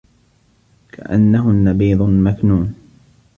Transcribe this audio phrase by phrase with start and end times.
[0.91, 2.73] كَأَنَّهُنَّ بَيضٌ مَكنونٌ